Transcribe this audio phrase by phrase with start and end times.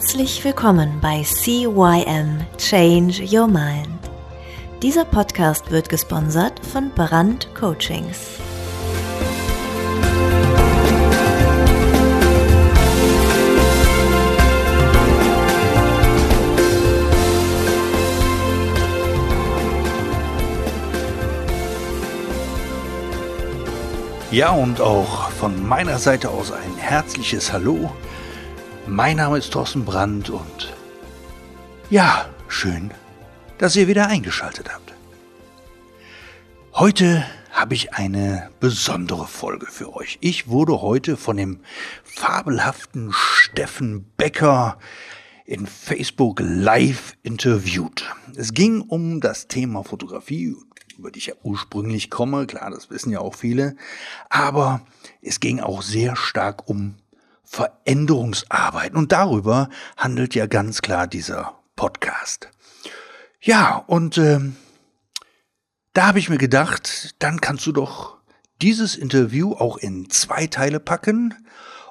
[0.00, 3.86] Herzlich willkommen bei CYM Change Your Mind.
[4.82, 8.18] Dieser Podcast wird gesponsert von Brand Coachings.
[24.30, 27.92] Ja, und auch von meiner Seite aus ein herzliches Hallo.
[28.90, 30.74] Mein Name ist Thorsten Brandt und
[31.90, 32.90] ja, schön,
[33.56, 34.92] dass ihr wieder eingeschaltet habt.
[36.74, 40.18] Heute habe ich eine besondere Folge für euch.
[40.20, 41.60] Ich wurde heute von dem
[42.02, 44.76] fabelhaften Steffen Becker
[45.44, 48.04] in Facebook live interviewt.
[48.34, 50.56] Es ging um das Thema Fotografie
[51.00, 53.74] über die ich ja ursprünglich komme, klar, das wissen ja auch viele,
[54.28, 54.82] aber
[55.22, 56.96] es ging auch sehr stark um
[57.50, 62.48] Veränderungsarbeit und darüber handelt ja ganz klar dieser Podcast.
[63.40, 64.54] Ja, und ähm,
[65.92, 68.18] da habe ich mir gedacht, dann kannst du doch
[68.62, 71.34] dieses Interview auch in zwei Teile packen.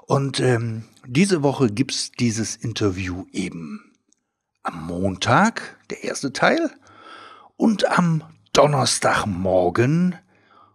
[0.06, 3.92] Und ähm, diese Woche gibt's dieses Interview eben
[4.64, 6.72] am Montag, der erste Teil,
[7.58, 10.16] und am Donnerstagmorgen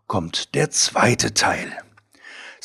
[0.06, 1.72] kommt der zweite Teil.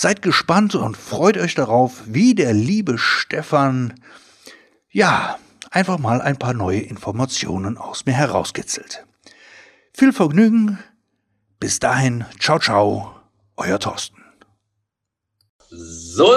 [0.01, 3.95] Seid gespannt und freut euch darauf, wie der liebe Stefan,
[4.89, 5.37] ja,
[5.71, 9.05] einfach mal ein paar neue Informationen aus mir herauskitzelt.
[9.93, 10.79] Viel Vergnügen.
[11.59, 13.13] Bis dahin, ciao, ciao,
[13.57, 14.23] euer Thorsten.
[15.67, 16.33] So,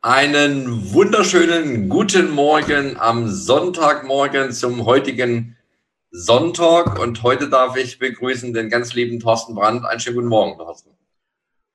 [0.00, 5.56] einen wunderschönen guten Morgen am Sonntagmorgen zum heutigen
[6.12, 9.84] Sonntag und heute darf ich begrüßen den ganz lieben Thorsten Brandt.
[9.84, 10.97] Einen schönen guten Morgen, Thorsten.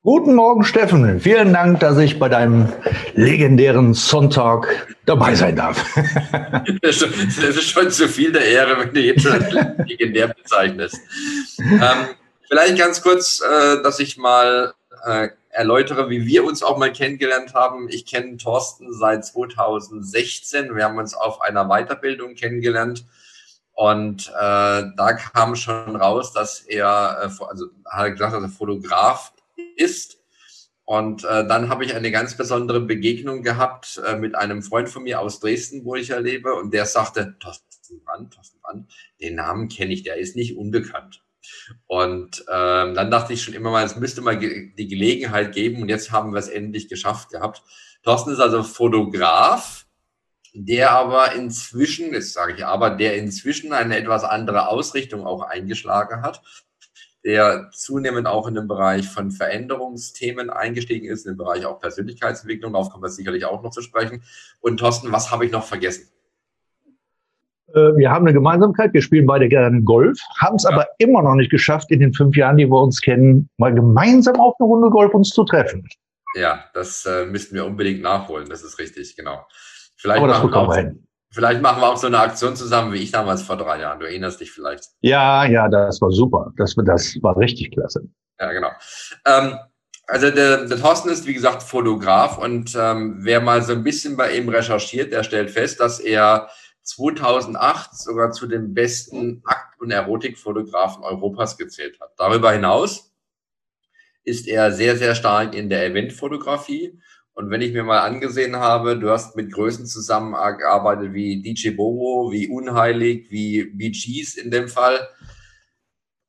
[0.05, 1.21] Guten Morgen, Steffen.
[1.21, 2.67] Vielen Dank, dass ich bei deinem
[3.13, 4.67] legendären Sonntag
[5.05, 5.81] dabei sein darf.
[6.81, 9.39] das ist schon zu viel der Ehre, wenn du jetzt schon
[9.85, 10.99] legendär bezeichnest.
[11.57, 12.09] Ähm,
[12.49, 14.73] vielleicht ganz kurz, äh, dass ich mal
[15.05, 17.87] äh, erläutere, wie wir uns auch mal kennengelernt haben.
[17.87, 20.75] Ich kenne Thorsten seit 2016.
[20.75, 23.05] Wir haben uns auf einer Weiterbildung kennengelernt
[23.71, 28.49] und äh, da kam schon raus, dass er, äh, also hat er gesagt, dass er
[28.49, 29.31] Fotograf
[29.75, 30.19] ist.
[30.85, 35.03] Und äh, dann habe ich eine ganz besondere Begegnung gehabt äh, mit einem Freund von
[35.03, 36.53] mir aus Dresden, wo ich ja lebe.
[36.55, 38.91] Und der sagte, Thorsten Brandt, Thorsten Brandt,
[39.21, 41.23] den Namen kenne ich, der ist nicht unbekannt.
[41.87, 45.81] Und ähm, dann dachte ich schon immer mal, es müsste mal ge die Gelegenheit geben.
[45.81, 47.63] Und jetzt haben wir es endlich geschafft gehabt.
[48.03, 49.83] Thorsten ist also Fotograf
[50.53, 56.21] der aber inzwischen, das sage ich aber, der inzwischen eine etwas andere Ausrichtung auch eingeschlagen
[56.21, 56.43] hat,
[57.23, 62.73] der zunehmend auch in den Bereich von Veränderungsthemen eingestiegen ist, in den Bereich auch Persönlichkeitsentwicklung,
[62.73, 64.23] darauf kommen wir sicherlich auch noch zu sprechen.
[64.59, 66.09] Und Thorsten, was habe ich noch vergessen?
[67.73, 70.71] Äh, wir haben eine Gemeinsamkeit, wir spielen beide gerne Golf, haben es ja.
[70.71, 74.39] aber immer noch nicht geschafft, in den fünf Jahren, die wir uns kennen, mal gemeinsam
[74.39, 75.87] auf eine Runde Golf uns zu treffen.
[76.35, 79.45] Ja, das äh, müssten wir unbedingt nachholen, das ist richtig, genau.
[79.95, 81.07] Vielleicht Aber das machen, wir auch, hin.
[81.33, 83.99] Vielleicht machen wir auch so eine Aktion zusammen, wie ich damals vor drei Jahren.
[83.99, 84.85] Du erinnerst dich vielleicht.
[85.01, 86.51] Ja, ja, das war super.
[86.57, 88.07] Das, das war richtig klasse.
[88.39, 88.69] Ja, genau.
[89.25, 89.57] Ähm,
[90.07, 94.15] also der, der Thorsten ist, wie gesagt, Fotograf und ähm, wer mal so ein bisschen
[94.15, 96.49] bei ihm recherchiert, der stellt fest, dass er
[96.83, 102.11] 2008 sogar zu den besten Akt- und Erotikfotografen Europas gezählt hat.
[102.17, 103.13] Darüber hinaus
[104.23, 106.99] ist er sehr, sehr stark in der Eventfotografie
[107.35, 112.31] und wenn ich mir mal angesehen habe, du hast mit Größen zusammengearbeitet wie DJ Bobo,
[112.31, 115.07] wie Unheilig, wie BGs in dem Fall.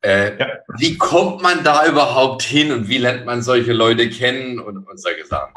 [0.00, 0.46] Äh, ja.
[0.78, 5.00] Wie kommt man da überhaupt hin und wie lernt man solche Leute kennen und, und
[5.00, 5.52] solche Sachen?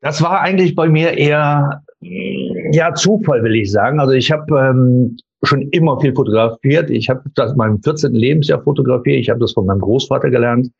[0.00, 3.98] Das war eigentlich bei mir eher ja Zufall, will ich sagen.
[3.98, 6.90] Also ich habe ähm, schon immer viel fotografiert.
[6.90, 8.12] Ich habe das in meinem 14.
[8.12, 9.16] Lebensjahr fotografiert.
[9.16, 10.70] Ich habe das von meinem Großvater gelernt.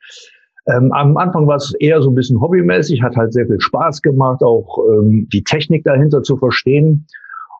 [0.71, 4.03] Ähm, am Anfang war es eher so ein bisschen hobbymäßig, hat halt sehr viel Spaß
[4.03, 7.07] gemacht, auch ähm, die Technik dahinter zu verstehen.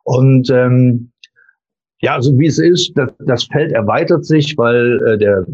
[0.03, 1.11] Und ähm,
[2.01, 5.45] ja, so wie es ist, das, das Feld erweitert sich, weil äh, der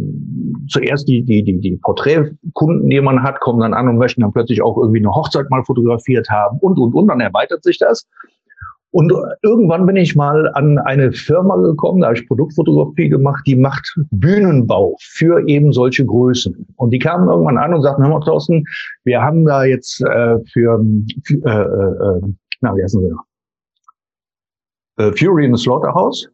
[0.70, 4.34] zuerst die, die, die, die Porträtkunden, die man hat, kommen dann an und möchten dann
[4.34, 8.08] plötzlich auch irgendwie eine Hochzeit mal fotografiert haben und und und, dann erweitert sich das.
[8.96, 9.12] Und
[9.42, 13.94] irgendwann bin ich mal an eine Firma gekommen, da habe ich Produktfotografie gemacht, die macht
[14.12, 16.66] Bühnenbau für eben solche Größen.
[16.78, 18.64] Und die kamen irgendwann an und sagten, hör mal, Thorsten,
[19.04, 20.82] wir haben da jetzt äh, für,
[21.26, 22.22] für äh, äh,
[22.62, 23.26] na, wie heißen sie noch?
[24.96, 26.30] Äh, Fury in the Slaughterhouse.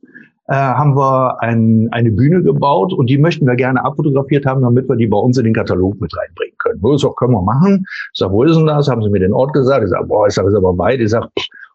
[0.51, 4.89] äh, haben wir ein, eine Bühne gebaut und die möchten wir gerne abfotografiert haben, damit
[4.89, 6.79] wir die bei uns in den Katalog mit reinbringen können.
[6.81, 7.85] Wo ist auch, können wir machen.
[8.13, 8.89] Ich sage, wo ist denn das?
[8.89, 9.83] Haben sie mir den Ort gesagt.
[9.85, 10.99] Ich sage, boah, ich sage, ist aber weit.
[10.99, 11.29] Ich sage,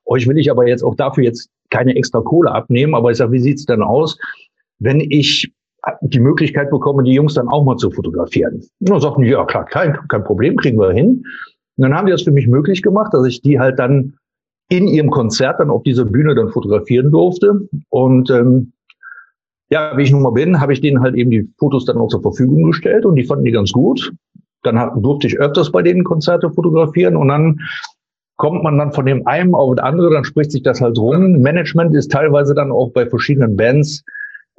[0.06, 2.94] euch will ich aber jetzt auch dafür jetzt keine extra Kohle abnehmen.
[2.94, 4.18] Aber ich sage, wie sieht's denn aus,
[4.78, 5.52] wenn ich
[6.00, 8.62] die Möglichkeit bekomme, die Jungs dann auch mal zu fotografieren?
[8.80, 11.24] Und dann sagten ja klar, kein, kein Problem, kriegen wir hin.
[11.76, 14.14] Und dann haben die das für mich möglich gemacht, dass ich die halt dann
[14.68, 17.68] in ihrem Konzert dann auf dieser Bühne dann fotografieren durfte.
[17.90, 18.72] Und ähm,
[19.68, 22.08] ja, wie ich nun mal bin, habe ich denen halt eben die Fotos dann auch
[22.08, 24.12] zur Verfügung gestellt und die fanden die ganz gut.
[24.62, 27.60] Dann durfte ich öfters bei denen Konzerte fotografieren und dann
[28.36, 31.40] kommt man dann von dem einen auf das andere, dann spricht sich das halt rum.
[31.40, 34.04] Management ist teilweise dann auch bei verschiedenen Bands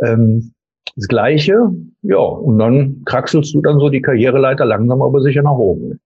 [0.04, 0.54] ähm,
[0.96, 1.70] das Gleiche.
[2.02, 6.00] Ja, und dann kraxelst du dann so die Karriereleiter langsam aber sicher nach oben.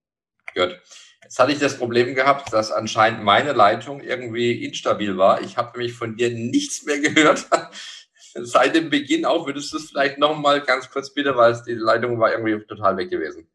[0.54, 0.80] Gut.
[1.24, 5.42] Jetzt hatte ich das Problem gehabt, dass anscheinend meine Leitung irgendwie instabil war.
[5.42, 7.48] Ich habe nämlich von dir nichts mehr gehört.
[8.34, 12.20] Seit dem Beginn auch, würdest du es vielleicht nochmal ganz kurz bitte, weil die Leitung
[12.20, 13.48] war irgendwie total weg gewesen.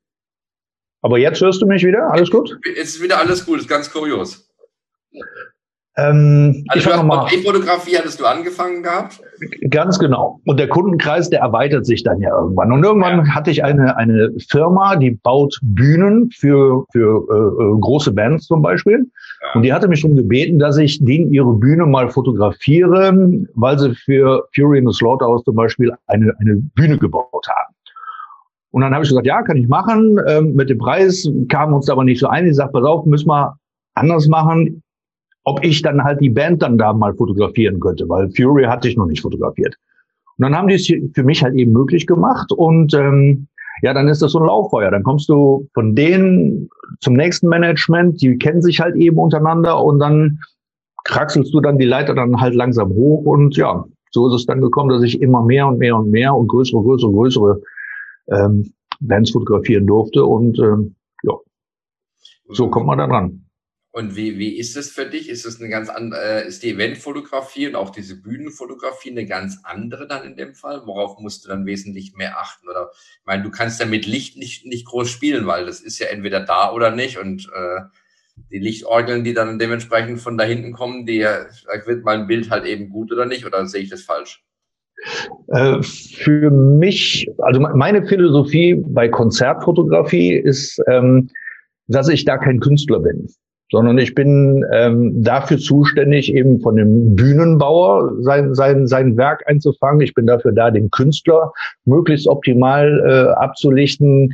[1.02, 2.10] Aber jetzt hörst du mich wieder?
[2.12, 2.58] Alles gut?
[2.64, 4.48] Jetzt ist wieder alles gut, ist ganz kurios.
[5.98, 9.18] Ähm, also ich mal, Fotografie hattest du angefangen gehabt?
[9.70, 10.40] Ganz genau.
[10.44, 12.70] Und der Kundenkreis, der erweitert sich dann ja irgendwann.
[12.70, 13.34] Und irgendwann ja.
[13.34, 18.60] hatte ich eine, eine Firma, die baut Bühnen für, für äh, äh große Bands zum
[18.60, 19.06] Beispiel.
[19.40, 19.48] Ja.
[19.54, 23.14] Und die hatte mich schon gebeten, dass ich denen ihre Bühne mal fotografiere,
[23.54, 27.75] weil sie für Fury in the Slaughterhouse zum Beispiel eine, eine Bühne gebaut haben.
[28.76, 30.20] Und dann habe ich gesagt, ja, kann ich machen.
[30.28, 32.46] Ähm, mit dem Preis kamen uns aber nicht so ein.
[32.46, 33.56] Ich sagte, pass auf, müssen wir
[33.94, 34.82] anders machen
[35.46, 38.96] ob ich dann halt die Band dann da mal fotografieren könnte, weil Fury hatte ich
[38.96, 39.76] noch nicht fotografiert.
[40.36, 43.46] Und dann haben die es für mich halt eben möglich gemacht und ähm,
[43.82, 44.90] ja, dann ist das so ein Lauffeuer.
[44.90, 46.68] Dann kommst du von denen
[47.00, 50.40] zum nächsten Management, die kennen sich halt eben untereinander und dann
[51.04, 54.60] kraxelst du dann die Leiter dann halt langsam hoch und ja, so ist es dann
[54.60, 57.62] gekommen, dass ich immer mehr und mehr und mehr und größere, größere, größere
[58.28, 61.34] ähm, Bands fotografieren durfte und ähm, ja,
[62.48, 63.46] so kommt man da dran.
[63.96, 65.30] Und wie, wie ist es für dich?
[65.30, 69.60] Ist es eine ganz andere, äh, ist die Eventfotografie und auch diese Bühnenfotografie eine ganz
[69.62, 70.82] andere dann in dem Fall?
[70.84, 72.68] Worauf musst du dann wesentlich mehr achten?
[72.68, 75.98] Oder ich meine, du kannst ja mit Licht nicht, nicht groß spielen, weil das ist
[75.98, 77.16] ja entweder da oder nicht.
[77.16, 77.80] Und äh,
[78.50, 82.66] die Lichtorgeln, die dann dementsprechend von da hinten kommen, die vielleicht wird mein Bild halt
[82.66, 84.44] eben gut oder nicht, oder sehe ich das falsch?
[85.48, 91.30] Äh, für mich, also meine Philosophie bei Konzertfotografie ist, ähm,
[91.88, 93.28] dass ich da kein Künstler bin
[93.70, 100.00] sondern ich bin ähm, dafür zuständig, eben von dem Bühnenbauer sein, sein, sein Werk einzufangen.
[100.02, 101.52] Ich bin dafür da, den Künstler
[101.84, 104.32] möglichst optimal äh, abzulichten,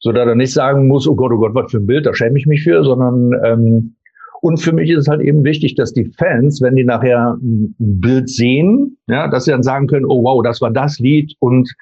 [0.00, 2.14] so dass er nicht sagen muss, oh Gott, oh Gott, was für ein Bild, da
[2.14, 3.95] schäme ich mich für, sondern ähm,
[4.40, 7.74] und für mich ist es halt eben wichtig, dass die Fans, wenn die nachher ein
[7.78, 11.72] Bild sehen, ja, dass sie dann sagen können, oh wow, das war das Lied und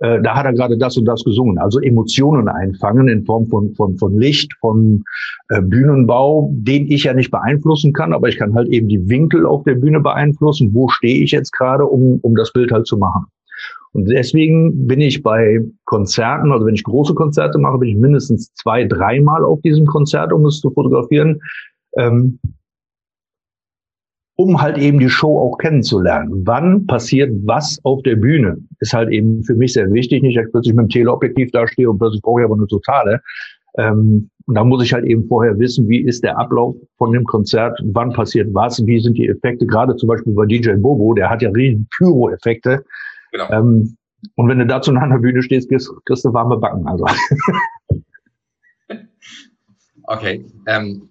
[0.00, 1.58] äh, da hat er gerade das und das gesungen.
[1.58, 5.02] Also Emotionen einfangen in Form von, von, von Licht, von
[5.48, 9.44] äh, Bühnenbau, den ich ja nicht beeinflussen kann, aber ich kann halt eben die Winkel
[9.44, 10.72] auf der Bühne beeinflussen.
[10.72, 13.26] Wo stehe ich jetzt gerade, um, um das Bild halt zu machen?
[13.92, 18.52] Und deswegen bin ich bei Konzerten, also wenn ich große Konzerte mache, bin ich mindestens
[18.54, 21.40] zwei, dreimal auf diesem Konzert, um es zu fotografieren.
[21.98, 22.38] Ähm,
[24.36, 26.46] um halt eben die Show auch kennenzulernen.
[26.46, 28.56] Wann passiert was auf der Bühne?
[28.78, 30.22] Ist halt eben für mich sehr wichtig.
[30.22, 33.20] Nicht, dass ich plötzlich mit dem Teleobjektiv dastehe und plötzlich brauche ich aber eine totale.
[33.78, 37.24] Ähm, und da muss ich halt eben vorher wissen, wie ist der Ablauf von dem
[37.24, 41.28] Konzert, wann passiert was, wie sind die Effekte, gerade zum Beispiel bei DJ Bobo, der
[41.28, 42.84] hat ja riesen Pyro-Effekte.
[43.32, 43.50] Genau.
[43.50, 43.96] Ähm,
[44.36, 46.86] und wenn du da zu einer Bühne stehst, kriegst, kriegst du warme Backen.
[46.86, 47.04] Also.
[50.10, 50.42] Okay.
[50.66, 51.02] Ähm,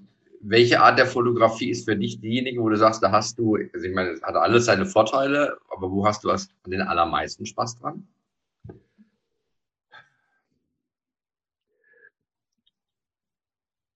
[0.49, 3.85] welche Art der Fotografie ist für dich diejenige, wo du sagst, da hast du, also
[3.85, 6.29] ich meine, es hat alles seine Vorteile, aber wo hast du
[6.67, 8.07] den allermeisten Spaß dran?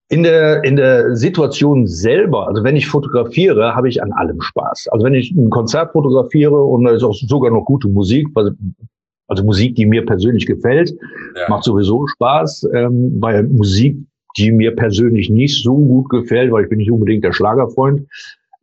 [0.10, 4.90] In der, in der Situation selber, also wenn ich fotografiere, habe ich an allem Spaß.
[4.90, 9.44] Also wenn ich ein Konzert fotografiere und da ist auch sogar noch gute Musik, also
[9.46, 10.92] Musik, die mir persönlich gefällt,
[11.38, 11.48] ja.
[11.48, 12.68] macht sowieso Spaß.
[12.74, 13.96] Ähm, bei Musik,
[14.38, 18.08] die mir persönlich nicht so gut gefällt, weil ich bin nicht unbedingt der Schlagerfreund,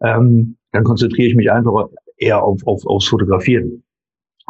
[0.03, 3.83] ähm, dann konzentriere ich mich einfach eher auf, auf, aufs Fotografieren.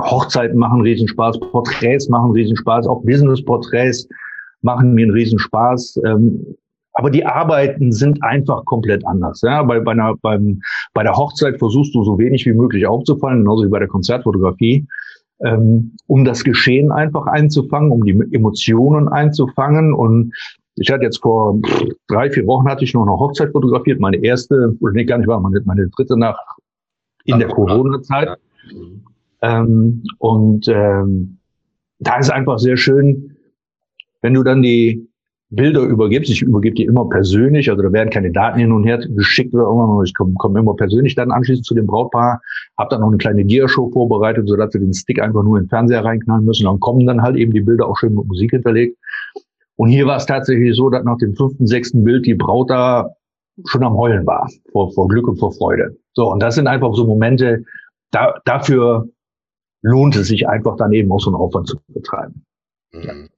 [0.00, 4.08] Hochzeiten machen Riesenspaß, Porträts machen Riesenspaß, auch Business-Porträts
[4.62, 6.00] machen mir einen Riesenspaß.
[6.04, 6.56] Ähm,
[6.92, 9.40] aber die Arbeiten sind einfach komplett anders.
[9.42, 9.62] Ja?
[9.62, 10.60] Bei, bei, einer, beim,
[10.94, 14.86] bei der Hochzeit versuchst du so wenig wie möglich aufzufallen, genauso wie bei der Konzertfotografie,
[15.44, 19.94] ähm, um das Geschehen einfach einzufangen, um die Emotionen einzufangen.
[19.94, 20.32] Und
[20.80, 21.60] ich hatte jetzt vor
[22.08, 25.28] drei, vier Wochen hatte ich noch eine Hochzeit fotografiert, meine erste, oder nee, gar nicht
[25.28, 26.38] wahr, meine, meine dritte nach
[27.24, 28.38] in der Corona-Zeit.
[28.72, 29.02] Mhm.
[29.42, 31.38] Ähm, und ähm,
[31.98, 33.36] da ist einfach sehr schön,
[34.22, 35.08] wenn du dann die
[35.50, 38.98] Bilder übergibst, ich übergebe die immer persönlich, also da werden keine Daten hin und her
[38.98, 42.42] geschickt oder irgendwas, ich komme komm immer persönlich dann anschließend zu dem Brautpaar,
[42.76, 45.70] habe dann noch eine kleine Dia-Show vorbereitet, sodass sie den Stick einfach nur in den
[45.70, 48.97] Fernseher reinknallen müssen, dann kommen dann halt eben die Bilder auch schön mit Musik hinterlegt.
[49.78, 53.14] Und hier war es tatsächlich so, dass nach dem fünften, sechsten Bild die Braut da
[53.66, 55.96] schon am Heulen war, vor, vor Glück und vor Freude.
[56.14, 57.64] So, und das sind einfach so Momente,
[58.10, 59.08] da, dafür
[59.82, 62.44] lohnt es sich einfach dann eben auch so einen Aufwand zu betreiben.
[62.92, 63.28] Mhm.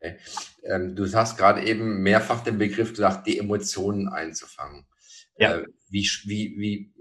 [0.00, 0.16] Okay.
[0.64, 4.84] Ähm, du hast gerade eben mehrfach den Begriff gesagt, die Emotionen einzufangen.
[5.38, 5.56] Ja.
[5.56, 6.93] Äh, wie, wie, wie,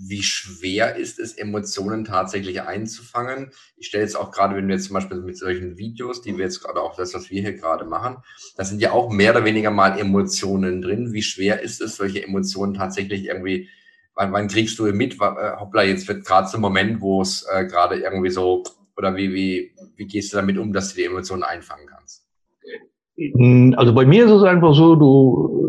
[0.00, 3.50] wie schwer ist es, Emotionen tatsächlich einzufangen?
[3.76, 6.44] Ich stelle jetzt auch gerade, wenn wir jetzt zum Beispiel mit solchen Videos, die wir
[6.44, 8.18] jetzt gerade auch das, was wir hier gerade machen,
[8.56, 11.12] da sind ja auch mehr oder weniger mal Emotionen drin.
[11.12, 13.68] Wie schwer ist es, solche Emotionen tatsächlich irgendwie,
[14.14, 15.14] wann, wann kriegst du mit?
[15.14, 18.62] Äh, hoppla, jetzt wird gerade so ein Moment, wo es äh, gerade irgendwie so
[18.96, 22.24] oder wie, wie, wie gehst du damit um, dass du die Emotionen einfangen kannst?
[23.16, 25.67] Hm, also bei mir ist es einfach so, du,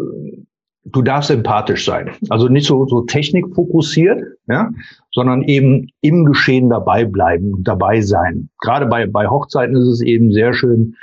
[0.85, 2.11] du darfst empathisch sein.
[2.29, 4.71] Also nicht so, so technikfokussiert, ja,
[5.11, 8.49] sondern eben im Geschehen dabei bleiben, dabei sein.
[8.61, 10.95] Gerade bei, bei Hochzeiten ist es eben sehr schön,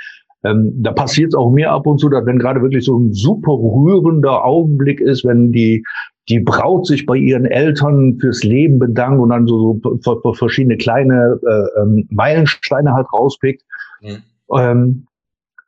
[0.43, 3.13] ähm, da passiert es auch mir ab und zu, dass wenn gerade wirklich so ein
[3.13, 5.83] super rührender Augenblick ist, wenn die
[6.29, 11.39] die Braut sich bei ihren Eltern fürs Leben bedankt und dann so, so verschiedene kleine
[11.41, 13.63] äh, ähm, Meilensteine halt rauspickt,
[14.01, 14.17] mhm.
[14.53, 15.07] ähm,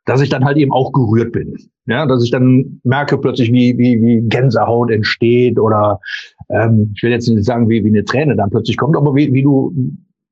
[0.04, 1.56] dass ich dann halt eben auch gerührt bin.
[1.90, 5.98] Ja, dass ich dann merke plötzlich, wie, wie, wie Gänsehaut entsteht oder
[6.48, 9.32] ähm, ich will jetzt nicht sagen, wie, wie eine Träne dann plötzlich kommt, aber wie,
[9.32, 9.74] wie du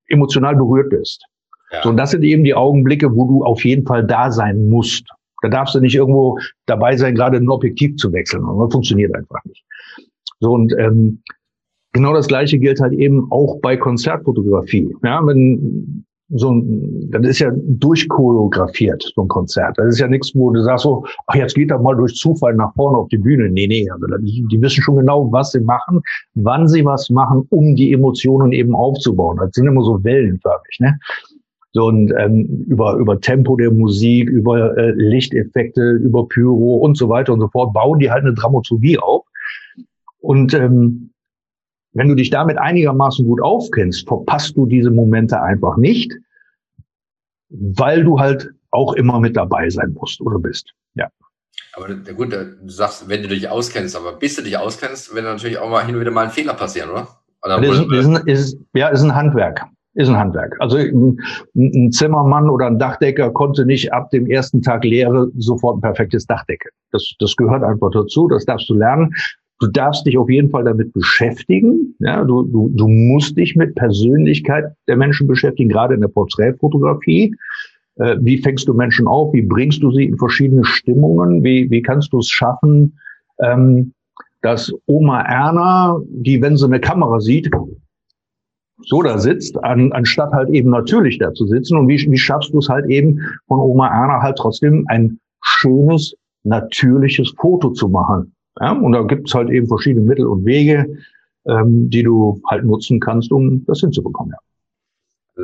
[0.06, 1.26] emotional berührt bist.
[1.72, 1.82] Ja.
[1.82, 5.08] So, und das sind eben die Augenblicke, wo du auf jeden Fall da sein musst.
[5.42, 8.44] Da darfst du nicht irgendwo dabei sein, gerade ein Objektiv zu wechseln.
[8.44, 9.64] Das funktioniert einfach nicht.
[10.38, 11.22] So und ähm,
[11.92, 14.94] genau das Gleiche gilt halt eben auch bei Konzertfotografie.
[15.02, 19.78] Ja, wenn so ein, das ist ja durchchoreografiert, so ein Konzert.
[19.78, 22.54] Das ist ja nichts, wo du sagst so, ach, jetzt geht er mal durch Zufall
[22.54, 23.48] nach vorne auf die Bühne.
[23.48, 26.02] Nee, nee, also die, wissen schon genau, was sie machen,
[26.34, 29.38] wann sie was machen, um die Emotionen eben aufzubauen.
[29.38, 30.98] Das sind immer so wellenförmig, ne?
[31.72, 37.08] So, und ähm, über, über Tempo der Musik, über äh, Lichteffekte, über Pyro und so
[37.08, 39.24] weiter und so fort, bauen die halt eine Dramaturgie auf.
[40.20, 41.10] Und ähm,
[41.98, 46.12] wenn du dich damit einigermaßen gut aufkennst, verpasst du diese Momente einfach nicht,
[47.48, 50.72] weil du halt auch immer mit dabei sein musst oder bist.
[50.94, 51.08] Ja.
[51.72, 55.58] Aber gut, du sagst, wenn du dich auskennst, aber bis du dich auskennst, wird natürlich
[55.58, 57.08] auch mal hin und wieder mal ein Fehler passieren, oder?
[57.44, 59.64] oder ist, ist, ein, ist, ja, ist ein Handwerk.
[59.94, 60.56] Ist ein Handwerk.
[60.60, 65.80] Also ein, Zimmermann oder ein Dachdecker konnte nicht ab dem ersten Tag Lehre sofort ein
[65.80, 66.68] perfektes Dach decken.
[66.92, 69.12] Das, das gehört einfach dazu, das darfst du lernen.
[69.60, 71.94] Du darfst dich auf jeden Fall damit beschäftigen.
[71.98, 77.34] Ja, du, du, du musst dich mit Persönlichkeit der Menschen beschäftigen, gerade in der Porträtfotografie.
[77.96, 79.32] Äh, wie fängst du Menschen auf?
[79.32, 81.42] Wie bringst du sie in verschiedene Stimmungen?
[81.42, 82.98] Wie, wie kannst du es schaffen,
[83.42, 83.92] ähm,
[84.42, 87.50] dass Oma Erna, die, wenn sie eine Kamera sieht,
[88.84, 91.76] so da sitzt, an, anstatt halt eben natürlich da zu sitzen.
[91.76, 96.14] Und wie, wie schaffst du es halt eben von Oma Erna halt trotzdem ein schönes,
[96.44, 98.32] natürliches Foto zu machen?
[98.60, 100.98] Ja, und da gibt es halt eben verschiedene Mittel und Wege,
[101.46, 104.32] ähm, die du halt nutzen kannst, um das hinzubekommen.
[104.32, 104.38] Ja.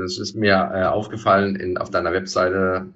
[0.01, 2.89] Das ist mir äh, aufgefallen in, auf deiner Webseite,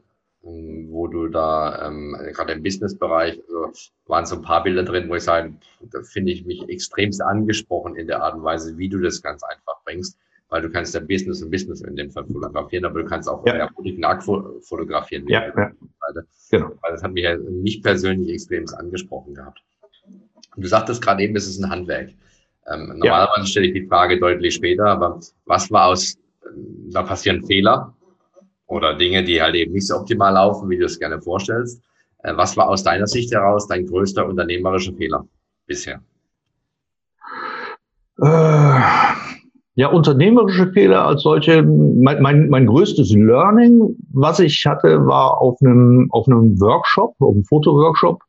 [0.44, 3.72] ähm, wo du da ähm, gerade im Businessbereich, also
[4.06, 5.54] waren so ein paar Bilder drin, wo ich sage,
[5.92, 9.42] da finde ich mich extremst angesprochen in der Art und Weise, wie du das ganz
[9.44, 13.08] einfach bringst, weil du kannst ja Business und Business in dem Fall fotografieren, aber du
[13.08, 13.68] kannst auch ja.
[13.68, 14.04] Politik
[14.62, 15.28] fotografieren.
[15.28, 15.72] Ja, ja.
[16.50, 16.72] Genau.
[16.80, 19.62] Weil das hat mich ja mich persönlich extremst angesprochen gehabt.
[20.58, 22.08] Und du sagtest gerade eben, es ist ein Handwerk.
[22.66, 23.46] Ähm, normalerweise ja.
[23.46, 26.18] stelle ich die Frage deutlich später, aber was war aus,
[26.90, 27.94] da passieren Fehler
[28.66, 31.80] oder Dinge, die halt eben nicht so optimal laufen, wie du es gerne vorstellst.
[32.24, 35.24] Äh, was war aus deiner Sicht heraus dein größter unternehmerischer Fehler
[35.68, 36.00] bisher?
[38.20, 38.80] Äh,
[39.76, 41.62] ja, unternehmerische Fehler als solche.
[41.62, 47.32] Mein, mein, mein größtes Learning, was ich hatte, war auf einem, auf einem Workshop, auf
[47.32, 48.20] einem Fotoworkshop,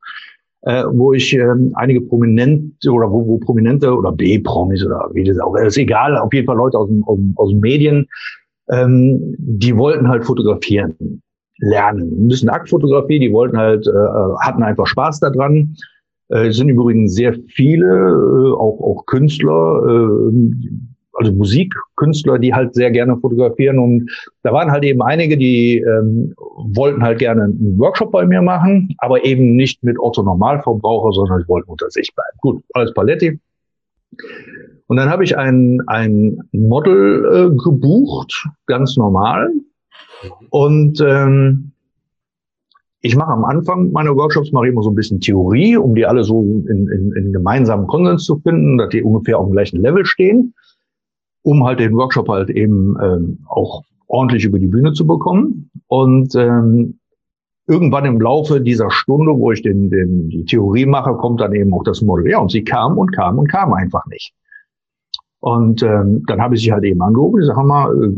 [0.64, 5.40] äh, wo ich ähm, einige Prominente oder wo, wo Prominente oder B-Promis oder wie das
[5.40, 7.04] auch ist, egal, auf jeden Fall Leute aus, dem,
[7.36, 8.08] aus den Medien,
[8.70, 11.22] ähm, die wollten halt fotografieren
[11.60, 12.28] lernen.
[12.28, 15.76] Bisschen Aktfotografie, die wollten halt, äh, hatten einfach Spaß daran.
[16.30, 20.32] Äh, sind übrigens sehr viele, äh, auch, auch Künstler, äh,
[21.20, 23.78] also Musikkünstler, die halt sehr gerne fotografieren.
[23.78, 24.10] Und
[24.44, 28.96] da waren halt eben einige, die ähm, wollten halt gerne einen Workshop bei mir machen,
[29.00, 32.38] aber eben nicht mit Otto Normalverbraucher, sondern wollten unter sich bleiben.
[32.40, 33.38] Gut, alles Paletti.
[34.88, 39.52] Und dann habe ich ein, ein Model äh, gebucht, ganz normal.
[40.50, 41.72] Und ähm,
[43.02, 46.06] ich mache am Anfang meiner Workshops mache ich immer so ein bisschen Theorie, um die
[46.06, 49.82] alle so in, in, in gemeinsamen Konsens zu finden, dass die ungefähr auf dem gleichen
[49.82, 50.54] Level stehen,
[51.44, 55.72] um halt den Workshop halt eben ähm, auch ordentlich über die Bühne zu bekommen.
[55.88, 57.00] Und ähm,
[57.68, 61.74] irgendwann im Laufe dieser Stunde, wo ich den, den, die Theorie mache, kommt dann eben
[61.74, 62.30] auch das Model.
[62.30, 64.34] Ja, und sie kam und kam und kam einfach nicht.
[65.40, 67.42] Und ähm, dann habe ich sie halt eben angerufen.
[67.42, 68.12] Ich sage mal, äh,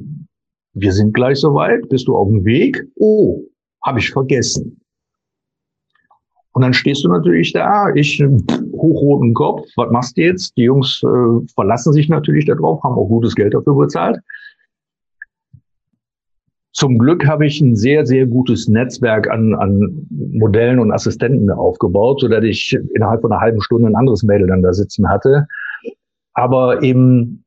[0.73, 1.87] wir sind gleich soweit.
[1.89, 2.87] Bist du auf dem Weg?
[2.95, 3.43] Oh,
[3.85, 4.81] habe ich vergessen.
[6.53, 8.23] Und dann stehst du natürlich da, ich
[8.81, 10.57] hochroten Kopf, was machst du jetzt?
[10.57, 14.19] Die Jungs äh, verlassen sich natürlich darauf, haben auch gutes Geld dafür bezahlt.
[16.73, 22.21] Zum Glück habe ich ein sehr, sehr gutes Netzwerk an, an Modellen und Assistenten aufgebaut,
[22.21, 25.47] so dass ich innerhalb von einer halben Stunde ein anderes Mädel dann da sitzen hatte.
[26.33, 27.43] Aber eben,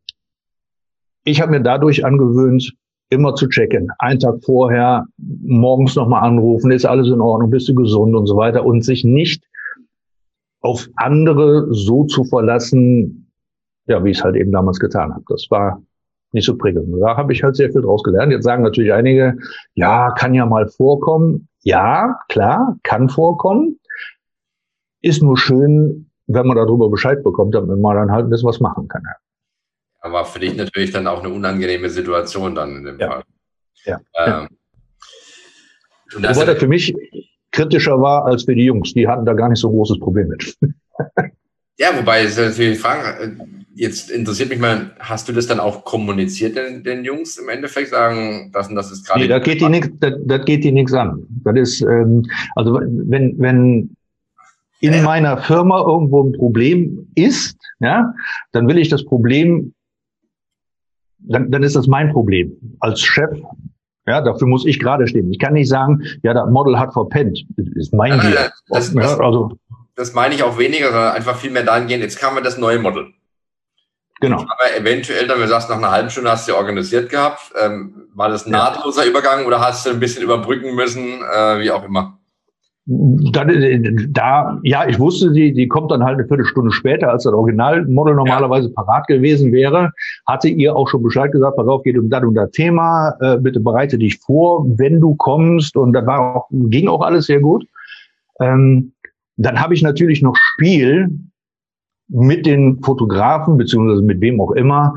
[1.25, 2.75] ich habe mir dadurch angewöhnt,
[3.09, 3.89] immer zu checken.
[3.99, 8.37] Einen Tag vorher, morgens nochmal anrufen, ist alles in Ordnung, bist du gesund und so
[8.37, 9.44] weiter und sich nicht
[10.65, 13.31] auf andere so zu verlassen,
[13.87, 15.23] ja, wie ich es halt eben damals getan habe.
[15.29, 15.83] Das war
[16.33, 16.89] nicht so prickelnd.
[17.03, 18.33] Da habe ich halt sehr viel draus gelernt.
[18.33, 19.37] Jetzt sagen natürlich einige,
[19.75, 21.49] ja, kann ja mal vorkommen.
[21.65, 23.79] Ja, klar, kann vorkommen.
[25.03, 28.61] Ist nur schön, wenn man darüber Bescheid bekommt, damit man dann halt ein bisschen was
[28.61, 29.03] machen kann.
[30.01, 33.11] Aber für dich natürlich dann auch eine unangenehme Situation dann in dem ja.
[33.11, 33.23] Fall.
[33.85, 34.01] Ja.
[34.17, 34.49] Ähm,
[36.11, 36.35] ja.
[36.35, 36.95] Wobei der für mich
[37.55, 38.93] kritischer war als für die Jungs.
[38.95, 40.57] Die hatten da gar nicht so großes Problem mit.
[41.79, 43.37] ja, wobei ist natürlich die Frage,
[43.75, 47.91] jetzt interessiert mich mal, hast du das dann auch kommuniziert den, den Jungs im Endeffekt,
[47.91, 49.21] sagen, das und das ist gerade.
[49.21, 51.27] Nee, das geht, die nix, das, das geht die nichts an.
[51.45, 53.97] Das ist, ähm, also wenn, wenn
[54.81, 55.03] in ja.
[55.03, 58.13] meiner Firma irgendwo ein Problem ist, ja,
[58.53, 59.73] dann will ich das Problem
[61.27, 63.31] dann, dann ist das mein Problem als Chef.
[64.07, 65.33] Ja, dafür muss ich gerade stehen.
[65.33, 67.45] Ich kann nicht sagen, ja, das Model hat verpennt.
[67.57, 68.35] Das ist mein Bier.
[68.35, 69.57] Ja, das, das, also,
[69.95, 73.13] das meine ich auch weniger, sondern einfach viel mehr dahingehend, jetzt kam das neue Model.
[74.21, 74.39] Genau.
[74.39, 77.53] Aber eventuell, dann, wenn du sagst, nach einer halben Stunde hast du ja organisiert gehabt,
[77.61, 79.11] ähm, war das ein nahtloser ja.
[79.11, 82.19] Übergang oder hast du ein bisschen überbrücken müssen, äh, wie auch immer?
[82.87, 87.33] Da, da, ja, ich wusste, die, die kommt dann halt eine Viertelstunde später, als das
[87.33, 88.75] Originalmodel normalerweise ja.
[88.75, 89.91] parat gewesen wäre.
[90.27, 93.39] Hatte ihr auch schon Bescheid gesagt, pass auf, geht um das und das Thema, äh,
[93.39, 95.79] bitte bereite dich vor, wenn du kommst.
[95.79, 97.65] Und da war auch, ging auch alles sehr gut.
[98.41, 98.93] Ähm,
[99.37, 101.09] dann habe ich natürlich noch Spiel
[102.09, 104.95] mit den Fotografen, beziehungsweise mit wem auch immer,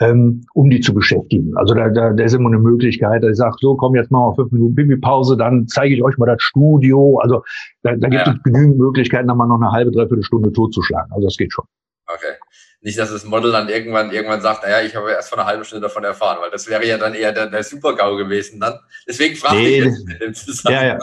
[0.00, 1.56] ähm, um die zu beschäftigen.
[1.56, 4.20] Also da, da, da ist immer eine Möglichkeit, dass ich sage, so komm jetzt mal
[4.20, 7.18] auf fünf Minuten Pipi-Pause, dann zeige ich euch mal das Studio.
[7.18, 7.42] Also
[7.82, 8.32] da, da gibt ja.
[8.32, 11.10] es genügend Möglichkeiten, dann mal noch eine halbe, dreiviertel Stunde totzuschlagen.
[11.12, 11.64] Also das geht schon.
[12.06, 12.34] Okay.
[12.82, 15.64] Nicht, dass das Model dann irgendwann irgendwann sagt, naja, ich habe erst vor einer halben
[15.64, 18.74] Stunde davon erfahren, weil das wäre ja dann eher der, der Super-GAU gewesen dann.
[19.08, 20.86] Deswegen frage nee, ich jetzt in dem Zusammenhang.
[20.86, 20.98] Ja, ja.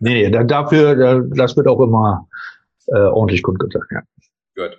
[0.00, 2.28] Nee, nee, dafür, das wird auch immer
[2.88, 4.00] äh, ordentlich kundgetan, ja.
[4.54, 4.78] Gut.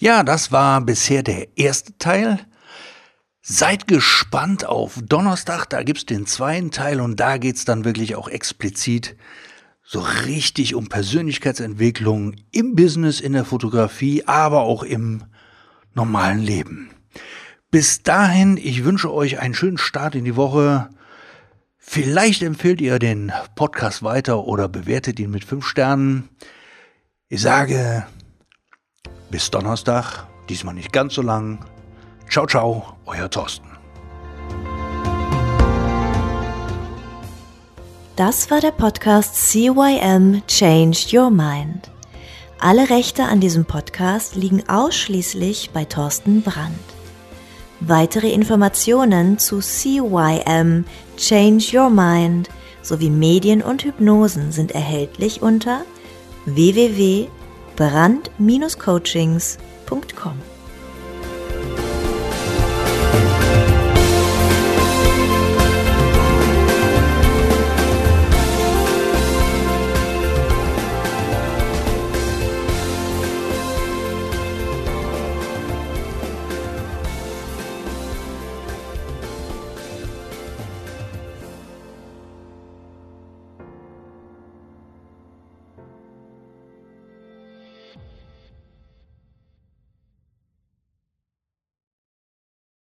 [0.00, 2.38] Ja, das war bisher der erste Teil.
[3.42, 8.28] Seid gespannt auf Donnerstag, da gibt's den zweiten Teil und da geht's dann wirklich auch
[8.28, 9.16] explizit
[9.82, 15.24] so richtig um Persönlichkeitsentwicklung im Business, in der Fotografie, aber auch im
[15.94, 16.90] normalen Leben.
[17.72, 20.90] Bis dahin, ich wünsche euch einen schönen Start in die Woche.
[21.76, 26.28] Vielleicht empfehlt ihr den Podcast weiter oder bewertet ihn mit fünf Sternen.
[27.28, 28.06] Ich sage
[29.30, 31.64] bis Donnerstag, diesmal nicht ganz so lang.
[32.28, 33.66] Ciao, ciao, euer Thorsten.
[38.16, 41.90] Das war der Podcast CYM Change Your Mind.
[42.58, 46.74] Alle Rechte an diesem Podcast liegen ausschließlich bei Thorsten Brandt.
[47.80, 50.84] Weitere Informationen zu CYM
[51.16, 52.48] Change Your Mind
[52.82, 55.82] sowie Medien und Hypnosen sind erhältlich unter
[56.46, 57.28] www
[57.78, 60.57] brand-coachings.com.